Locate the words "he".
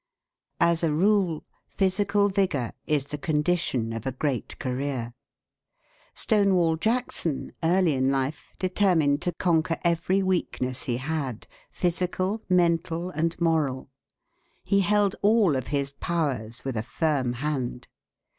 10.85-10.97, 14.63-14.79